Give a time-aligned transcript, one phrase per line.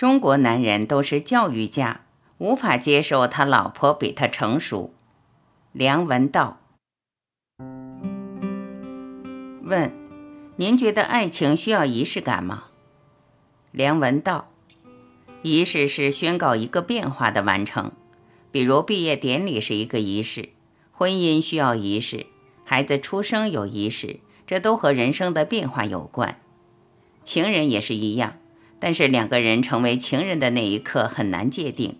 [0.00, 2.00] 中国男人都是教育家，
[2.38, 4.94] 无法接受他老婆比他成熟。
[5.72, 6.58] 梁文道
[9.62, 9.92] 问：
[10.56, 12.68] 您觉得爱情需要仪式感吗？
[13.72, 14.48] 梁文道：
[15.42, 17.92] 仪式是宣告一个变化的完成，
[18.50, 20.48] 比如毕业典礼是一个仪式，
[20.92, 22.24] 婚姻需要仪式，
[22.64, 26.40] 孩子出生有仪式，这都和人生的变化有关。
[27.22, 28.38] 情人也是一样。
[28.80, 31.98] 但是两个人成为情人的那一刻很难界定，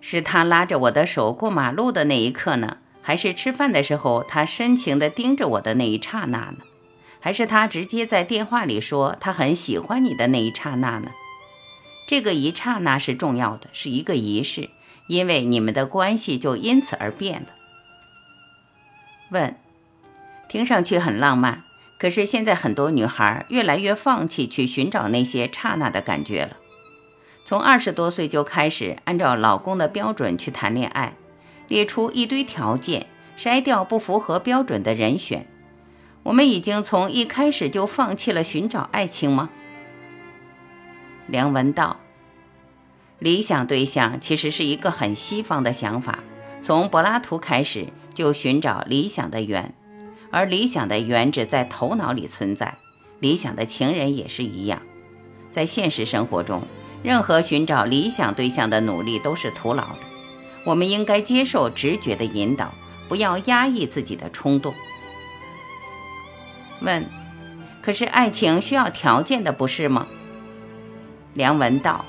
[0.00, 6.58] 是他拉着我的手过马路的那一刻呢，还是吃饭的时候他深情地盯着我的那一刹那呢？
[7.18, 11.10] 还是他直接在电话里说他很喜欢你的那一刹那呢？
[12.06, 14.70] 这个一刹那是重要的，是一个仪式，
[15.08, 17.48] 因为你们的关系就因此而变了。
[19.30, 19.56] 问，
[20.48, 21.62] 听上去很浪漫。
[22.00, 26.56] 可是现在很多女孩越来越放弃去寻找那些刹那的感觉了。
[27.44, 31.14] 从二十多岁就开始按照老公的标准去谈恋爱，
[31.68, 35.46] 列出一堆条件，筛掉不符合标准的人选。
[36.22, 39.50] 我们已经从一开始就放弃了寻找爱情吗？
[41.26, 42.00] 梁文道，
[43.18, 46.20] 理想对象其实是一个很西方的想法，
[46.62, 49.74] 从柏拉图开始就寻找理想的缘。
[50.30, 52.76] 而理想的原只在头脑里存在，
[53.18, 54.80] 理想的情人也是一样。
[55.50, 56.62] 在现实生活中，
[57.02, 60.00] 任何寻找理想对象的努力都是徒劳的。
[60.64, 62.72] 我们应该接受直觉的引导，
[63.08, 64.72] 不要压抑自己的冲动。
[66.80, 67.04] 问：
[67.82, 70.06] 可是爱情需要条件的，不是吗？
[71.34, 72.04] 梁文道：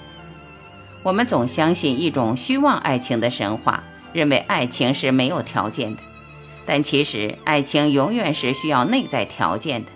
[1.03, 3.83] 我们总相信一种虚妄爱情的神话，
[4.13, 6.01] 认为爱情是没有条件的。
[6.71, 9.91] 但其实，爱情永远是需要内在条件的。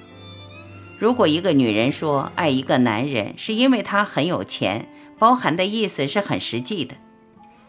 [1.00, 6.96] 如果一个女人说爱一个男人是因为他很有钱，包含的意思是很实际的。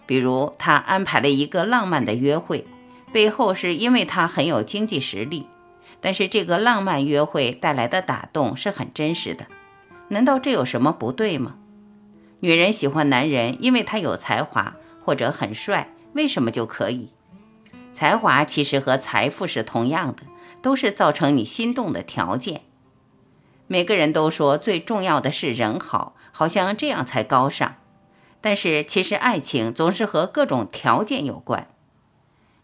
[0.07, 2.65] 比如，她安排了一个浪漫的约会，
[3.13, 5.47] 背后是因为他很有经济实力。
[6.01, 9.47] 但是，这个浪漫约会带来的打动是很真实的。
[10.09, 11.55] 难道这有什么不对吗？
[12.41, 14.75] 女人喜欢男人，因为他有才华
[15.05, 17.11] 或者很帅，为什么就可以？
[17.97, 20.25] 才华其实和财富是同样的，
[20.61, 22.61] 都是造成你心动的条件。
[23.69, 27.77] 每个人都说最重要的是人好，好像这样才高尚。
[28.43, 31.69] 但是其实爱情总是和各种条件有关。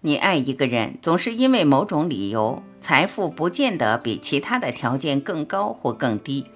[0.02, 6.48] 你爱一个人，总是因为某种理由，财富不见得比其他的条件更高或更低。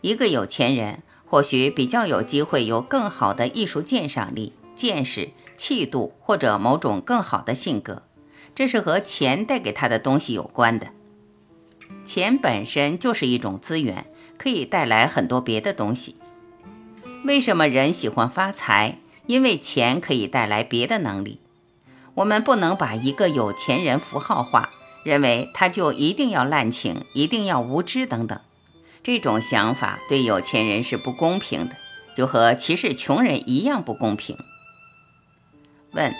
[0.00, 5.28] 一个有钱人或许比较有机会有更好的艺术鉴赏力、见识。
[5.58, 8.04] 气度或者某种更好的性格，
[8.54, 10.86] 这是和钱带给他的东西有关的。
[12.04, 14.06] 钱本身就是一种资源，
[14.38, 16.16] 可以带来很多别的东西。
[17.24, 18.98] 为什么人喜欢发财？
[19.26, 21.40] 因为钱可以带来别的能力。
[22.14, 24.70] 我们不能把一个有钱人符号化，
[25.04, 28.40] 认为他就一定要滥情，一定要无知等等。
[29.02, 31.76] 这种想法对有钱人是不公平的，
[32.16, 34.36] 就和歧视穷人一样不公平。
[35.92, 36.14] 问，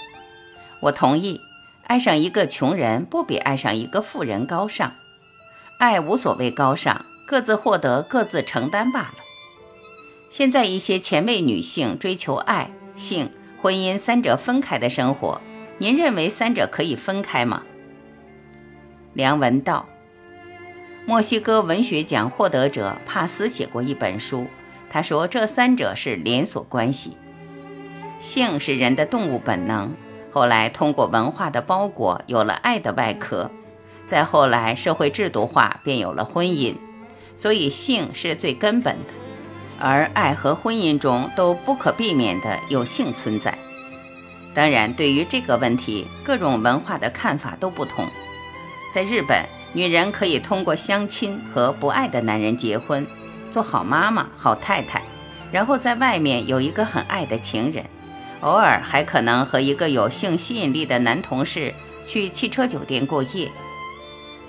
[0.82, 1.40] 我同意，
[1.86, 4.92] 爱上一个穷人不比爱上一个富人高尚。
[5.78, 9.14] 爱无所谓高尚，各自获得，各自承担罢了。
[10.30, 13.30] 现在一些前卫女性追求爱、性、
[13.60, 15.40] 婚姻三者分开的生活，
[15.78, 17.62] 您认为三者可以分开吗？
[19.14, 19.88] 梁文道，
[21.06, 24.46] 墨西哥文学奖获得者帕斯写过一本书，
[24.90, 27.16] 他说这三者是连锁关系。
[28.18, 29.94] 性是人的动物本能，
[30.30, 33.50] 后来通过文化的包裹，有了爱的外壳，
[34.06, 36.74] 再后来社会制度化，便有了婚姻。
[37.36, 39.14] 所以性是最根本的，
[39.78, 43.56] 而爱和婚姻中都不可避免的有性存在。
[44.52, 48.04] 当然，对于这个问题，各种文化的看法都不同。
[48.92, 53.06] 在日本，女人可以通过相亲和不爱的男人结婚，
[53.52, 55.00] 做好妈妈、好太太，
[55.52, 57.84] 然后在外面有一个很爱的情人。
[58.40, 61.74] 偶尔还可能和一个有性吸引力的男同事
[62.06, 63.50] 去汽车酒店过夜。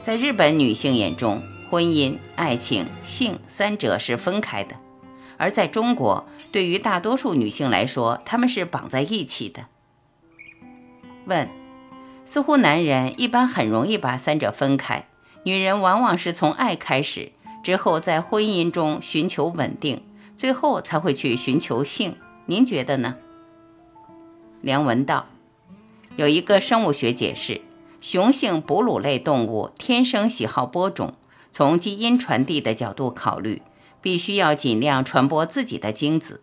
[0.04, 4.76] 在日本女性眼中，婚姻、爱情、性三者是分开的；
[5.38, 9.66] 而在中国，对于大多数女性来说，他们是绑在一起的。
[11.26, 11.50] 问：
[12.26, 15.08] 似乎男人一般很容易把三者分开，
[15.44, 17.32] 女人往往是从爱开始，
[17.64, 20.04] 之后在婚姻中寻求稳定，
[20.38, 22.16] 最后才会去寻求性。
[22.46, 23.16] 您觉得呢？
[24.62, 25.28] 梁文道。
[26.16, 27.62] 有一个生物学解释：
[28.02, 31.14] 雄性哺乳类动物天生喜好播种，
[31.52, 33.62] 从基因传递的角度考虑，
[34.02, 36.42] 必须要尽量传播自己的精子；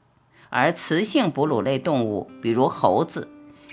[0.49, 3.29] 而雌性哺乳类动物，比如猴子，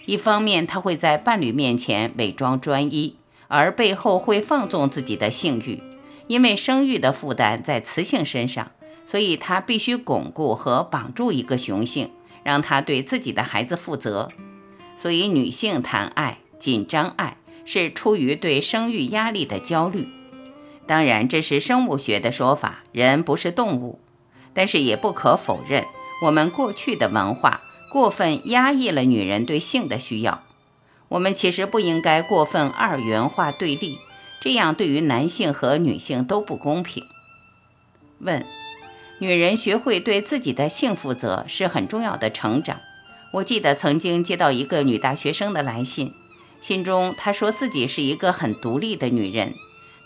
[0.05, 3.17] 一方面它会在伴侣面前伪装专一，
[3.47, 5.81] 而背后会放纵自己的性欲，
[6.27, 8.71] 因为生育的负担在雌性身上，
[9.05, 12.11] 所以它必须巩固和绑住一个雄性，
[12.43, 14.29] 让他对自己的孩子负责。
[14.95, 20.07] 所以女性谈爱、紧张爱，是出于对生育压力的焦虑。
[20.85, 23.99] 当然，这是生物学的说法，人不是动物。
[24.53, 25.83] 但是也不可否认，
[26.21, 27.59] 我们过去的文化
[27.91, 30.43] 过分压抑了女人对性的需要。
[31.09, 33.97] 我们其实不应该过分二元化对立，
[34.41, 37.03] 这样对于男性和女性都不公平。
[38.19, 38.45] 问：
[39.23, 42.75] 女人学会对自己的性负责是很重要的成长。
[43.31, 46.11] 我记得曾经接到一个女大学生的来信，
[46.59, 49.53] 信中她说自己是一个很独立的女人，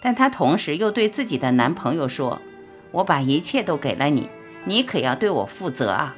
[0.04, 2.40] 但她同时又对自己的男朋友说
[2.94, 4.30] ：“我把一切都给了你。”
[4.66, 6.16] 你可要对我负责啊！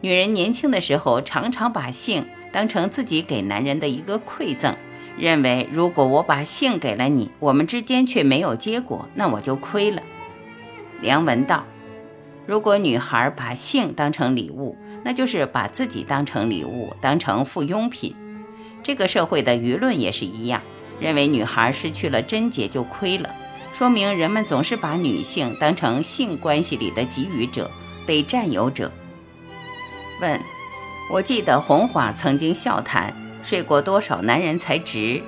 [0.00, 4.74] 女人年轻的时候常常把性当成自己给男人的一个馈赠，
[5.18, 10.02] 认为如果我把性给了你，我们之间却没有结果，那我就亏了。
[11.02, 11.64] 梁文道，
[12.46, 18.14] 如果女孩把性当成礼物，那就是把自己当成礼物，当成附庸品。
[18.82, 20.60] 这个社会的舆论也是一样，
[20.98, 23.30] 认为女孩失去了贞洁就亏了。
[23.72, 27.70] 说明人们总是把女性当成性关系里的给予者、
[28.04, 28.90] 被占有者。
[30.20, 30.38] 问：
[31.10, 33.12] 我记得红华曾经笑谈
[33.44, 35.22] 睡过多少男人才值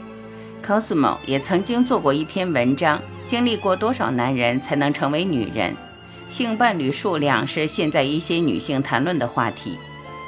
[0.65, 5.75] ，Cosmo 也曾经做过一篇文章，经历过多少男人才能成为女人。
[6.29, 9.79] 性伴侣数量是现在一些女性谈论的话题。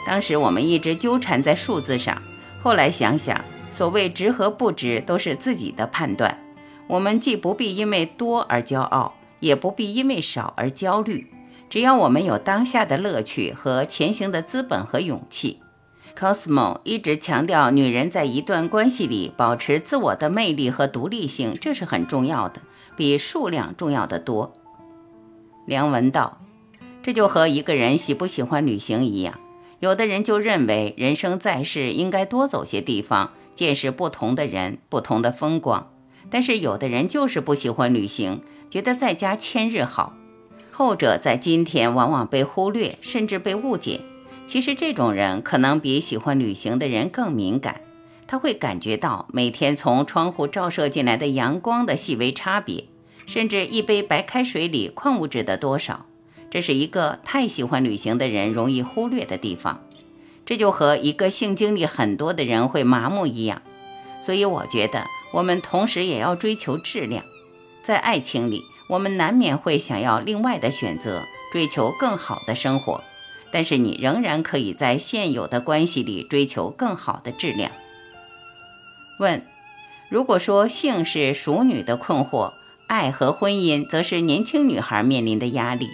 [0.06, 2.20] 当时我们一直纠缠在数字上，
[2.62, 6.38] 后来想想，所谓值和不值都是自己的判断。
[6.87, 11.26] 我们既不必因为多而骄傲，也不必因为少而焦虑。
[11.69, 15.58] 只要我们有当下的乐趣和前行的资本和勇气
[16.16, 22.60] ，Cosmo 一直强调，女人在一段关系里保持自我的魅力和独立性，这是很重要的，
[22.96, 24.52] 比数量重要的多。
[25.66, 26.40] 梁文道，
[27.02, 29.38] 这就和一个人喜不喜欢旅行一样，
[29.80, 35.90] 有的人就认为人生在世应该多走些地方，见识不同的人，不同的风光。
[36.30, 40.14] 但是有的人就是不喜欢旅行，觉得在家千日好。
[40.70, 44.00] 后者在今天往往被忽略，甚至被误解。
[44.46, 47.80] 其实这种人可能比喜欢旅行的人更敏感，
[48.26, 52.84] 他会感觉到每天从窗户照射进来的阳光的细微差别，
[53.26, 56.06] 甚至一杯白开水里矿物质的多少。
[56.50, 59.82] 这是一个太喜欢旅行的人容易忽略的地方。
[60.46, 63.61] 这就和一个性经历很多的人会麻木一样。
[64.23, 65.05] 所以我觉得。
[65.32, 67.23] 我们同时也要追求质量，
[67.82, 73.02] 在爱情里，我们难免会想要另外的选择，追求更好的生活。
[73.50, 77.70] 但是你仍然可以在现有的关系里追求更好的质量。
[79.19, 79.44] 问：
[80.08, 82.52] 如果说性是熟女的困惑，
[82.87, 85.91] 爱和婚姻则是年轻女孩面临的压力。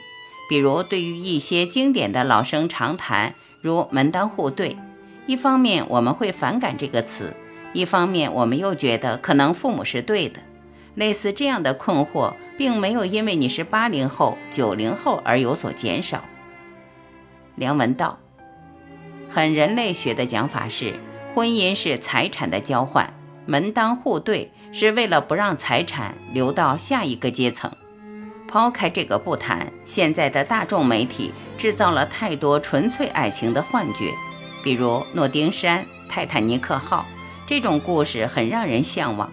[0.48, 4.76] 比如，对于一些经典的老生常谈，如门当户对，
[5.26, 7.34] 一方面我们会反感这个词。
[7.72, 10.40] 一方面，我们又觉得可能父母是对的，
[10.94, 16.22] 类似这样的困惑，并没有因为你是八零后、九零后而有所减少。
[17.54, 18.18] 梁文道，
[19.30, 20.94] 很人类学的讲法是，
[21.34, 23.14] 婚姻是财产的交换，
[23.46, 27.70] 门当户对是为了不让财产流到下一个阶层。
[28.48, 34.10] 抛开这个不谈，现在的大众媒体制造了太多纯粹爱情的幻觉，
[34.62, 37.06] 比如诺丁山、泰坦尼克号。
[37.46, 39.30] 这种故事很让人向往，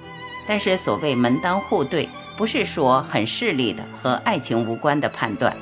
[0.47, 5.55] 但是所谓门当户对，不是说很势利的和爱情无关的判断。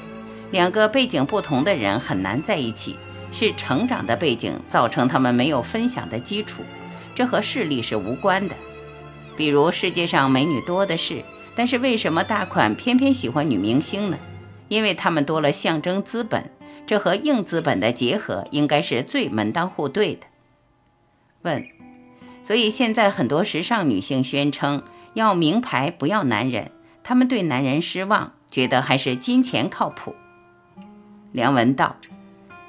[0.51, 2.95] 两个背景不同的人很难在一起，
[3.31, 6.63] 是成长的背景造成他们没有分享的基础，
[7.13, 8.55] 这和势力是无关的。
[9.37, 11.23] 比如世界上美女多的是，
[11.55, 14.17] 但是为什么大款偏偏喜欢女明星呢？
[14.67, 16.51] 因为他们多了象征资本，
[16.85, 20.25] 这和硬资本的结合应该是最门当户对的。
[21.43, 21.65] 问。
[22.43, 24.81] 所以现在很多时尚女性宣称
[25.13, 26.71] 要名牌不要男人，
[27.03, 30.15] 她们对男人失望，觉得还是金钱靠谱。
[31.33, 31.97] 梁文道，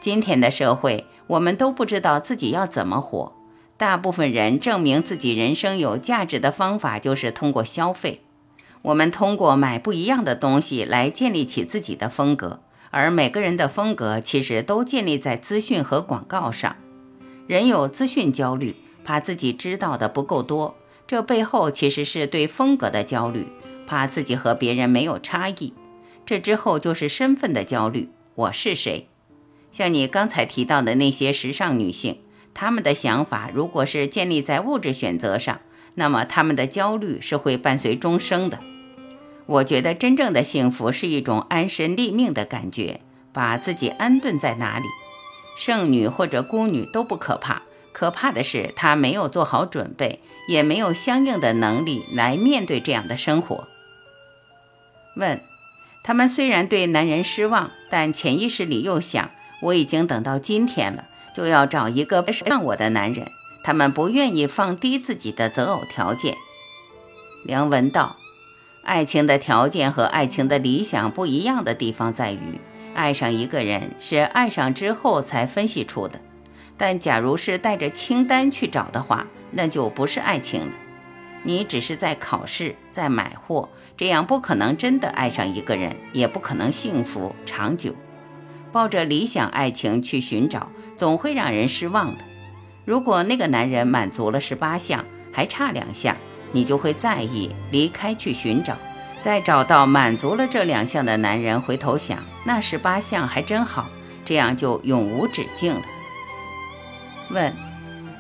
[0.01, 3.33] 今天的社会，我们都不知道自己要怎么活。
[3.79, 8.21] 大部分人证明自己人生有价值的方法就是通过消费。
[8.83, 16.77] 我们通过买不一样的东西来建立起自己的风格，而每个人的风格其实都建立在资讯和广告上。
[17.47, 18.77] 人有资讯焦虑。
[19.05, 23.47] 怕自己知道的不够多，这背后其实是对风格的焦虑，
[23.87, 25.73] 怕自己和别人没有差异。
[26.27, 29.09] 这之后就是身份的焦虑，我是谁？
[29.73, 32.19] 像你刚才提到的那些时尚女性，
[32.61, 35.61] 他们的想法如果是建立在物质选择上，
[35.95, 38.59] 那么他们的焦虑是会伴随终生的。
[39.47, 43.01] 我觉得真正的幸福是一种安身立命的感觉，
[43.33, 44.87] 把自己安顿在哪里。
[45.57, 47.63] 剩女或者孤女都不可怕，
[47.93, 53.69] 可怕的是她没有做好准备，也没有相应的能力来面对这样的生活。
[55.15, 55.41] 问：
[56.03, 59.31] 他们虽然对男人失望，但潜意识里又想：
[59.63, 61.05] 我已经等到今天了，
[61.39, 63.31] 就要找一个让我的男人。
[63.63, 66.35] 他们不愿意放低自己的择偶条件。
[67.45, 68.17] 梁文道。
[68.83, 72.59] 爱情的条件和爱情的理想不一样的地方在于，
[72.95, 76.19] 爱上一个人是爱上之后才分析出的，
[76.77, 80.73] 但假如是带着清单去找的话，那就不是爱情了。
[81.45, 87.95] 你只是在考试，在买货，这样不可能真的爱上一个人，也不可能幸福长久。
[88.73, 92.25] 抱着理想爱情去寻找，总会让人失望的。
[92.85, 96.17] 如果那个男人满足了十八项，还差两项。
[96.51, 98.75] 你就会在意，离开去寻找，
[99.21, 103.87] 再找到满足了这两项的男人，回头想那十八项还真好，
[104.25, 105.83] 这样就永无止境了。
[107.29, 107.53] 问：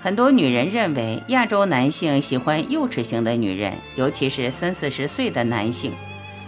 [0.02, 5.92] 很多女人认为亚洲男性喜欢幼稚型的女人，尤其是三四十岁的男性。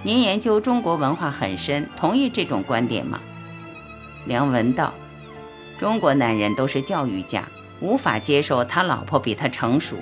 [0.02, 3.18] 您研究中国文化很深，同意这种观点吗？
[4.26, 4.92] 梁文道：
[5.78, 7.48] 中国男人都是教育家，
[7.80, 9.96] 无法接受他老婆比他成熟。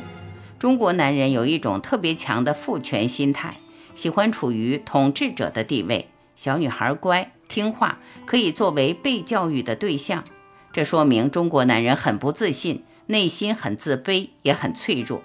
[0.59, 3.59] 中国男人有一种特别强的父权心态，
[3.95, 6.09] 喜欢处于统治者的地位。
[6.35, 10.25] 小女孩乖听话，可以作为被教育的对象。
[10.73, 15.23] 这说明中国男人很不自信，内心很自卑，也很脆弱。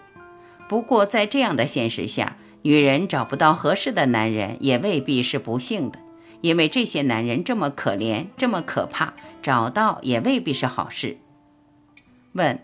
[0.69, 5.99] 不过，在这样的现实下，女人找不到合适的男人，也未必是不幸的，
[6.43, 11.17] 因为这些男人这么可怜，这么可怕，找到也未必是好事。
[12.33, 12.59] 问。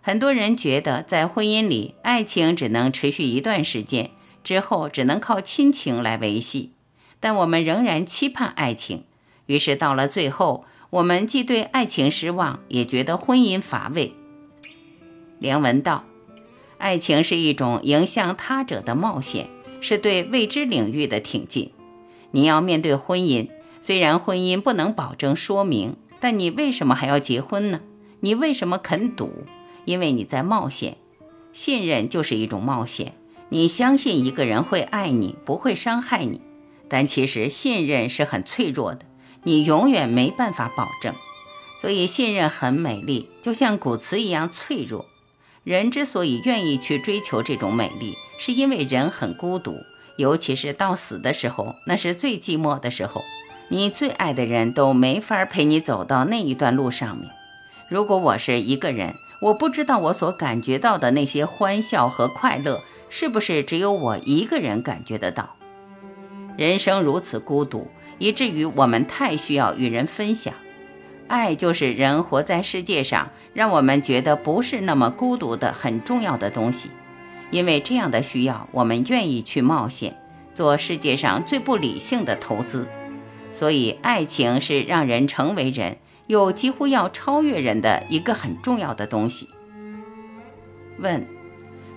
[0.00, 4.12] 很多人觉得，在婚姻里，爱情只能持续一段时间，
[4.44, 6.72] 之后只能靠亲情来维系。
[7.18, 9.02] 但我们仍然期盼爱情，
[9.46, 14.14] 于是到了最后，我们既对爱情失望，也觉得婚姻乏味。
[15.40, 16.04] 梁文道：
[16.78, 21.72] 爱情是一种迎向他者的冒险，是对未知领域的挺进。
[22.30, 23.48] 你要面对婚姻，
[23.80, 27.80] 虽然婚姻不能保证说明，但你为什么还要结婚呢？
[28.20, 29.44] 你为什么肯赌？
[29.84, 30.98] 因为你在冒险，
[31.52, 33.14] 信任就是一种冒险。
[33.48, 36.42] 你相信一个人会爱你，不会伤害你，
[36.88, 39.06] 但其实信任是很脆弱的，
[39.44, 41.14] 你永远没办法保证。
[41.80, 45.06] 所以信任很美丽，就像古瓷一样脆弱。
[45.64, 49.76] 人之所以愿意去追求这种美丽，是因为人很孤独，
[50.18, 53.22] 尤其是到死的时候，那是最寂寞的时候。
[53.70, 57.30] 你最爱的人都没法陪你走到那一段路上面。
[57.88, 59.14] 如果我是一个人。
[59.40, 65.54] 我不知道我所感觉到的那些欢笑和快乐，是不是只有我一个人感觉得到？
[66.56, 67.86] 人生如此孤独，
[68.18, 70.52] 以至于我们太需要与人分享。
[71.28, 76.90] 爱就是人活在世界上，让我们觉得不是那么孤独的很重要的东西。
[77.50, 80.16] 因为这样的需要，我们愿意去冒险，
[80.54, 82.88] 做世界上最不理性的投资。
[83.52, 85.98] 所以，爱情是让人成为人。
[86.28, 89.48] 又几乎要超越人的一个很重要的东西。
[90.98, 91.26] 问：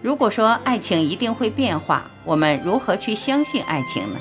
[0.02, 4.20] 如果说爱情一定会变化，我们如何去相信爱情呢？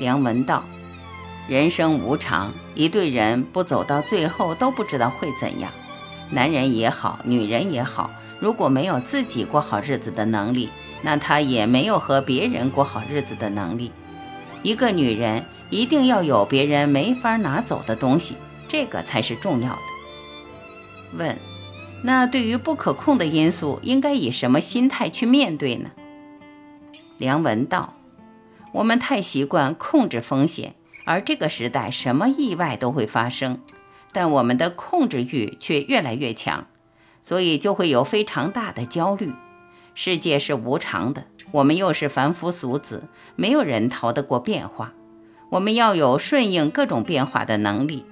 [0.00, 0.64] 梁文道：
[1.48, 5.70] 人生无常，一对人不走到最后都不知道会怎样。
[6.30, 8.10] 男人也好，女人也好，
[8.40, 10.68] 如果没有自己过好日子的能力，
[11.02, 13.92] 那他也没有和别人过好日子的能力。
[14.62, 18.36] 一个女人一定要有别人没法拿走的东西。
[18.68, 19.78] 这个才是重要的。
[21.16, 21.38] 问：
[22.04, 25.90] 那对于不可控的因素，应该以什么心态去面对呢？
[27.16, 27.94] 梁文道：
[28.72, 30.74] 我们太习惯控制风险，
[31.06, 33.58] 而这个时代什么意外都会发生，
[34.12, 36.66] 但我们的控制欲却越来越强，
[37.28, 39.34] 所以就会有非常大的焦虑。
[39.94, 43.04] 世界是无常的，我们又是凡夫俗子，
[43.36, 44.94] 没有人逃得过变化。
[45.50, 48.06] 我们要有顺应各种变化的能力。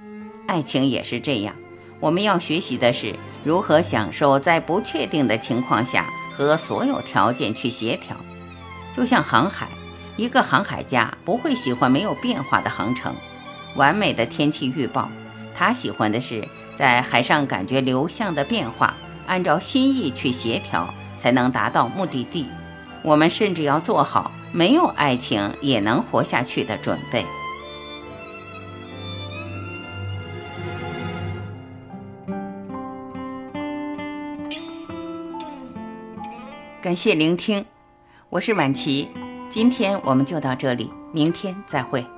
[0.46, 1.56] 爱情也是这样，
[1.98, 6.04] 我们要学习的是如何享受在不确定的情况下
[6.36, 8.14] 和所有条件去协调。
[8.94, 9.66] 就像航海，
[10.18, 13.14] 一个航海家不会喜欢没有变化的航程，
[13.76, 15.08] 完美的天气预报。
[15.54, 18.94] 他喜欢的是在海上感觉流向的变化，
[19.26, 22.46] 按照心意去协调才能达到目的地。
[23.02, 27.24] 我们甚至要做好没有爱情也能活下去的准备。
[36.82, 37.64] 感谢聆听
[38.30, 39.08] 我是婉琪
[39.50, 42.15] 今天我们就到这里明天再会。